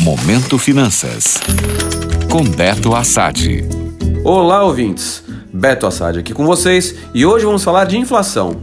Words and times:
Momento 0.00 0.56
Finanças. 0.56 1.38
Com 2.30 2.42
Beto 2.42 2.94
Assad. 2.94 3.62
Olá, 4.24 4.64
ouvintes. 4.64 5.22
Beto 5.52 5.86
Assad 5.86 6.18
aqui 6.18 6.32
com 6.32 6.46
vocês 6.46 6.94
e 7.12 7.26
hoje 7.26 7.44
vamos 7.44 7.62
falar 7.62 7.84
de 7.84 7.98
inflação. 7.98 8.62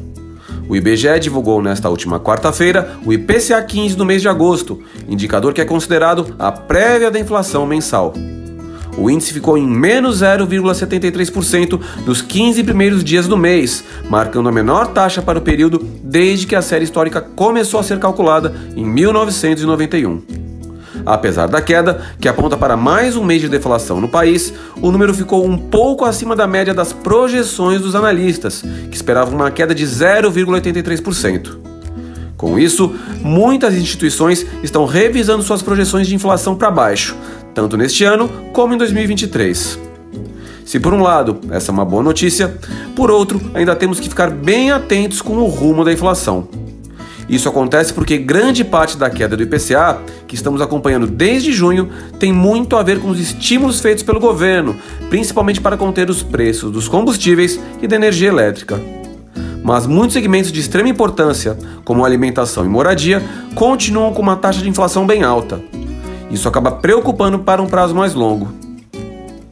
O 0.68 0.76
IBGE 0.76 1.20
divulgou 1.20 1.62
nesta 1.62 1.92
última 1.92 2.20
quarta-feira 2.20 2.98
o 3.06 3.14
IPCA 3.14 3.62
15 3.62 3.96
do 3.96 4.04
mês 4.04 4.24
de 4.24 4.28
agosto, 4.28 4.82
indicador 5.08 5.54
que 5.54 5.62
é 5.62 5.66
considerado 5.66 6.36
a 6.40 6.52
prévia 6.52 7.12
da 7.12 7.20
inflação 7.20 7.68
mensal. 7.68 8.16
O 8.98 9.08
índice 9.08 9.32
ficou 9.32 9.60
em 9.60 9.68
menos 9.68 10.24
0,73% 10.24 11.80
nos 12.04 12.20
15 12.20 12.64
primeiros 12.64 13.04
dias 13.04 13.28
do 13.28 13.38
mês, 13.38 13.84
marcando 14.10 14.50
a 14.50 14.52
menor 14.52 14.88
taxa 14.88 15.22
para 15.22 15.38
o 15.38 15.44
período 15.44 15.88
desde 16.04 16.48
que 16.48 16.56
a 16.56 16.64
série 16.64 16.86
histórica 16.86 17.22
começou 17.22 17.80
a 17.80 17.84
ser 17.84 18.00
calculada 18.00 18.56
em 18.76 18.84
1991. 18.84 20.37
Apesar 21.08 21.48
da 21.48 21.62
queda, 21.62 22.02
que 22.20 22.28
aponta 22.28 22.58
para 22.58 22.76
mais 22.76 23.16
um 23.16 23.24
mês 23.24 23.40
de 23.40 23.48
deflação 23.48 24.02
no 24.02 24.10
país, 24.10 24.54
o 24.82 24.92
número 24.92 25.14
ficou 25.14 25.46
um 25.46 25.58
pouco 25.58 26.04
acima 26.04 26.36
da 26.36 26.46
média 26.46 26.74
das 26.74 26.92
projeções 26.92 27.80
dos 27.80 27.96
analistas, 27.96 28.62
que 28.92 28.96
esperavam 28.98 29.36
uma 29.36 29.50
queda 29.50 29.74
de 29.74 29.86
0,83%. 29.86 31.60
Com 32.36 32.60
isso, 32.60 32.94
muitas 33.22 33.74
instituições 33.74 34.46
estão 34.62 34.86
revisando 34.86 35.42
suas 35.44 35.62
projeções 35.62 36.08
de 36.08 36.14
inflação 36.14 36.58
para 36.58 36.70
baixo, 36.70 37.16
tanto 37.54 37.78
neste 37.78 38.04
ano 38.04 38.30
como 38.52 38.74
em 38.74 38.78
2023. 38.78 39.80
Se 40.66 40.78
por 40.78 40.94
um 40.94 41.02
lado 41.02 41.40
essa 41.52 41.72
é 41.72 41.74
uma 41.74 41.86
boa 41.86 42.04
notícia, 42.04 42.54
por 42.98 43.10
outro 43.10 43.40
ainda 43.54 43.74
temos 43.78 44.02
que 44.02 44.10
ficar 44.10 44.30
bem 44.30 44.72
atentos 44.72 45.22
com 45.22 45.38
o 45.38 45.46
rumo 45.46 45.86
da 45.86 45.94
inflação. 45.94 46.50
Isso 47.30 47.50
acontece 47.50 47.94
porque 47.94 48.18
grande 48.18 48.64
parte 48.64 48.98
da 48.98 49.10
queda 49.10 49.36
do 49.36 49.44
IPCA, 49.44 50.00
que 50.28 50.36
estamos 50.36 50.62
acompanhando 50.62 51.06
desde 51.08 51.52
junho, 51.52 51.90
tem 52.20 52.32
muito 52.32 52.78
a 52.78 52.84
ver 52.84 53.00
com 53.00 53.10
os 53.10 53.20
estímulos 53.20 53.82
feitos 53.82 54.04
pelo 54.04 54.20
governo, 54.20 54.76
principalmente 55.10 55.60
para 55.60 55.76
conter 55.76 56.10
os 56.10 56.24
preços 56.24 56.72
dos 56.72 56.88
combustíveis 56.88 57.60
e 57.82 57.88
da 57.88 57.98
energia 57.98 58.30
elétrica. 58.30 58.80
Mas 59.62 59.86
muitos 59.86 60.14
segmentos 60.14 60.52
de 60.52 60.62
extrema 60.62 60.88
importância, 60.88 61.58
como 61.84 62.06
alimentação 62.06 62.64
e 62.64 62.70
moradia, 62.70 63.22
continuam 63.54 64.14
com 64.14 64.22
uma 64.22 64.38
taxa 64.38 64.62
de 64.62 64.70
inflação 64.70 65.06
bem 65.06 65.24
alta. 65.24 65.62
Isso 66.32 66.48
acaba 66.48 66.72
preocupando 66.72 67.40
para 67.40 67.62
um 67.62 67.68
prazo 67.68 67.94
mais 67.94 68.14
longo. 68.14 68.67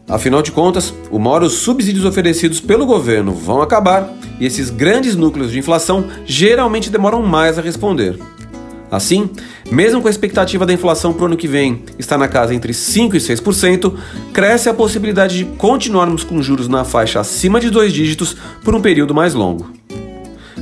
Afinal 0.07 0.43
de 0.43 0.51
contas, 0.51 0.93
uma 1.09 1.31
hora 1.31 1.45
os 1.45 1.53
subsídios 1.53 2.05
oferecidos 2.05 2.59
pelo 2.59 2.85
governo 2.85 3.33
vão 3.33 3.61
acabar 3.61 4.07
e 4.39 4.45
esses 4.45 4.69
grandes 4.69 5.15
núcleos 5.15 5.51
de 5.51 5.57
inflação 5.57 6.05
geralmente 6.25 6.91
demoram 6.91 7.23
mais 7.23 7.57
a 7.57 7.61
responder. 7.61 8.19
Assim, 8.91 9.27
mesmo 9.71 10.01
com 10.01 10.07
a 10.07 10.11
expectativa 10.11 10.63
da 10.63 10.71
inflação 10.71 11.11
para 11.11 11.23
o 11.23 11.25
ano 11.25 11.37
que 11.37 11.47
vem 11.47 11.83
estar 11.97 12.19
na 12.19 12.27
casa 12.27 12.53
entre 12.53 12.71
5% 12.71 13.15
e 13.15 13.17
6%, 13.17 13.93
cresce 14.31 14.69
a 14.69 14.73
possibilidade 14.75 15.39
de 15.39 15.45
continuarmos 15.45 16.23
com 16.23 16.41
juros 16.41 16.67
na 16.67 16.83
faixa 16.83 17.19
acima 17.19 17.59
de 17.59 17.71
dois 17.71 17.91
dígitos 17.91 18.37
por 18.63 18.75
um 18.75 18.81
período 18.81 19.15
mais 19.15 19.33
longo. 19.33 19.73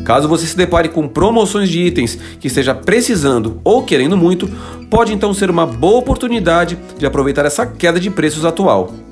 Caso 0.05 0.27
você 0.27 0.45
se 0.45 0.55
depare 0.55 0.87
com 0.87 1.07
promoções 1.07 1.69
de 1.69 1.81
itens 1.81 2.17
que 2.39 2.47
esteja 2.47 2.73
precisando 2.73 3.59
ou 3.63 3.83
querendo 3.83 4.15
muito, 4.15 4.49
pode 4.89 5.13
então 5.13 5.33
ser 5.33 5.49
uma 5.49 5.65
boa 5.65 5.99
oportunidade 5.99 6.77
de 6.97 7.05
aproveitar 7.05 7.45
essa 7.45 7.65
queda 7.65 7.99
de 7.99 8.09
preços 8.09 8.45
atual. 8.45 9.02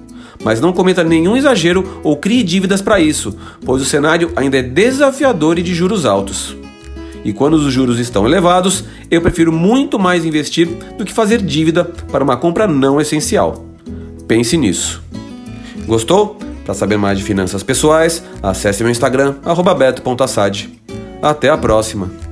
Mas 0.43 0.59
não 0.59 0.73
cometa 0.73 1.03
nenhum 1.03 1.37
exagero 1.37 2.01
ou 2.03 2.17
crie 2.17 2.43
dívidas 2.43 2.81
para 2.81 2.99
isso, 2.99 3.35
pois 3.63 3.81
o 3.81 3.85
cenário 3.85 4.31
ainda 4.35 4.57
é 4.57 4.63
desafiador 4.63 5.59
e 5.59 5.63
de 5.63 5.73
juros 5.73 6.05
altos. 6.05 6.55
E 7.23 7.31
quando 7.31 7.53
os 7.53 7.71
juros 7.71 7.99
estão 7.99 8.25
elevados, 8.25 8.83
eu 9.09 9.21
prefiro 9.21 9.51
muito 9.51 9.99
mais 9.99 10.25
investir 10.25 10.67
do 10.97 11.05
que 11.05 11.13
fazer 11.13 11.41
dívida 11.41 11.85
para 12.11 12.23
uma 12.23 12.37
compra 12.37 12.67
não 12.67 12.99
essencial. 12.99 13.65
Pense 14.27 14.57
nisso. 14.57 15.03
Gostou? 15.85 16.37
Para 16.65 16.73
saber 16.73 16.97
mais 16.97 17.17
de 17.17 17.23
finanças 17.23 17.63
pessoais, 17.63 18.23
acesse 18.41 18.83
meu 18.83 18.91
Instagram, 18.91 19.35
beto.assad. 19.77 20.69
Até 21.21 21.49
a 21.49 21.57
próxima! 21.57 22.30